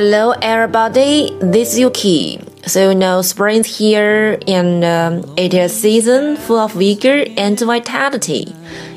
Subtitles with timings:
[0.00, 1.36] Hello, everybody.
[1.40, 2.40] This is Yuki.
[2.66, 7.58] So you know spring's here, and um, it is a season full of vigor and
[7.60, 8.54] vitality.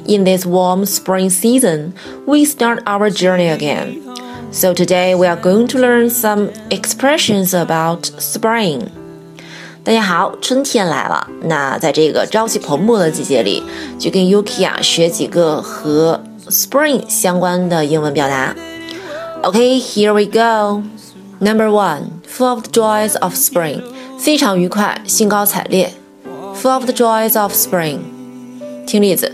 [0.07, 1.93] In this warm spring season,
[2.25, 4.02] we start our journey again.
[4.52, 8.89] So today we are going to learn some expressions about spring.
[9.84, 11.27] 大家好，春天来了。
[11.44, 13.63] 那在这个朝气蓬勃的季节里，
[13.98, 18.55] 就跟 Yuki 啊学几个和 spring 相关的英文表达。
[19.41, 20.84] Okay, here we go.
[21.44, 23.81] Number one, full of the joys of spring，
[24.20, 25.94] 非常愉快，兴高采烈。
[26.62, 27.99] Full of the joys of spring。
[28.85, 29.34] 听例子：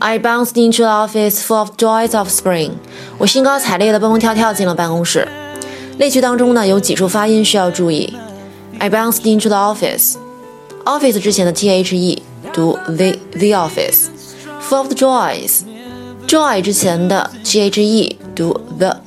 [0.00, 2.72] I bounced into the office full of joys of spring。
[3.18, 5.28] 我兴高采烈地蹦蹦跳跳进了办公室。
[5.98, 8.12] 例句当中呢，有几处发音需要注意。
[8.78, 18.16] I bounced into the office。office 之前的 the 读 the the office。Full of the joys，joy 之前的 the
[18.34, 19.00] 读 the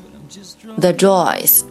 [0.80, 1.62] the joys。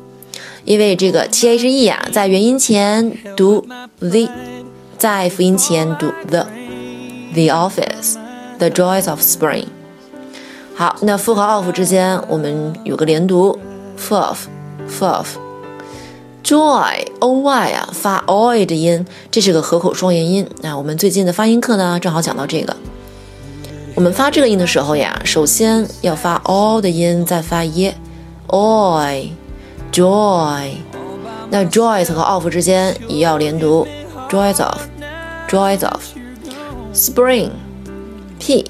[0.63, 3.67] 因为这个 t h e 啊，在元音前读
[3.99, 4.29] the，
[4.97, 6.45] 在辅音前读 the。
[7.33, 9.65] The office，the joys of spring。
[10.73, 13.59] 好，那 f 和 of 之间我们有个连读
[13.97, 14.47] f o f
[14.87, 15.37] f o f
[16.41, 20.47] Joy, o y 啊，发 oy 的音，这是个合口双元音。
[20.61, 22.73] 那我们最近的发音课呢，正好讲到这个。
[23.95, 29.27] 我们发这个音的时候呀，首先要发 o 的音，再发 e，oy。
[29.94, 30.70] joy，
[31.50, 33.86] 那 joys 和 of 之间也要连读，
[34.28, 38.64] joys of，joys of。spring，p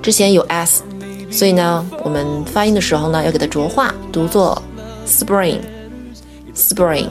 [0.00, 0.84] 之前有 s，
[1.30, 4.62] 所以呢，我们发音的时候呢，要给它浊化，读作
[5.06, 7.08] spring，spring。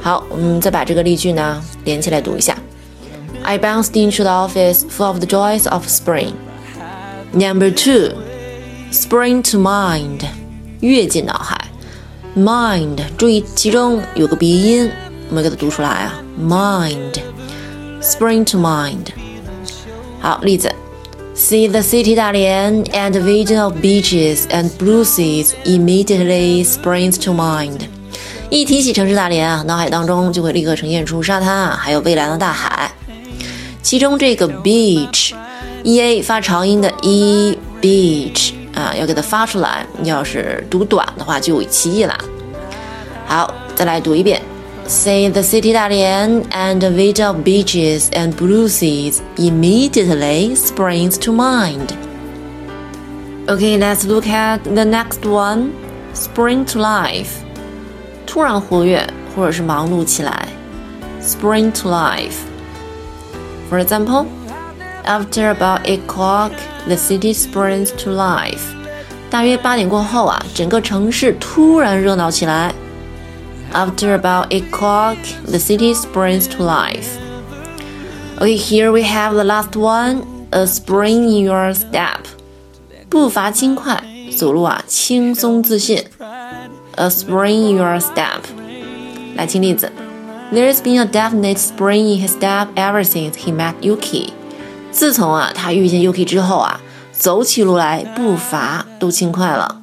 [0.00, 2.56] 好，我们再把这个例句呢连起来读一下。
[3.44, 6.32] I bounced into the office full of the joys of spring.
[7.32, 8.16] Number two,
[8.92, 10.24] spring to mind，
[10.80, 11.65] 跃进脑海。
[12.36, 14.90] Mind，注意其中有个鼻音，
[15.28, 16.14] 我们给它读出来啊。
[16.40, 19.08] Mind，spring to mind。
[20.20, 20.72] 好，例子：
[21.36, 27.80] See the city 大连 and the vision of beaches and blue seas immediately springs to mind。
[28.48, 32.90] 一提起城市大连啊，脑海当中就会立刻呈现出沙滩啊，还有蔚蓝的大海。
[33.82, 38.52] 其中这个 beach，e a 发长音的 e，beach。
[38.76, 39.86] 啊，要给它发出来。
[40.00, 42.16] 你要是读短的话，就有歧义了。
[43.26, 44.40] 好，再来读一遍。
[44.88, 51.90] See the city 大连 and the vista of beaches and blue seas immediately springs to mind.
[53.46, 55.70] Okay, let's look at the next one.
[56.14, 57.28] Spring to life.
[58.26, 60.48] 突然活跃或者是忙碌起来。
[61.22, 62.40] Spring to life.
[63.70, 64.26] For example,
[65.06, 66.52] after about eight o'clock
[66.86, 68.60] the city springs to life。
[69.30, 72.74] 大约八点过后啊，整个城市突然热闹起来。
[73.72, 75.16] After about eight o'clock,
[75.46, 77.06] the city springs to life.
[78.38, 80.24] Okay, here we have the last one.
[80.50, 82.26] A spring in your step.
[83.08, 84.04] 步伐轻快，
[84.36, 86.04] 走路啊轻松自信。
[86.96, 88.42] A spring in your step.
[89.34, 89.90] 来听例子。
[90.52, 94.28] There's been a definite spring in his step ever since he met Yuki.
[94.97, 96.81] 自从啊，他遇见 Yuki 之后啊，
[97.11, 99.79] 走起路来步伐都轻快了。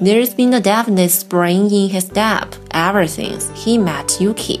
[0.00, 4.60] There's been a definite spring in his step ever since he met Yuki。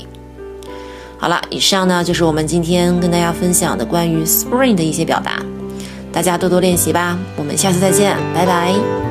[1.18, 5.40] 好了，以上呢就是我们今天跟大家分享的关于 spring 的一些表达，
[6.12, 7.16] 大家多多练习吧。
[7.36, 9.05] 我们下次再见，拜拜。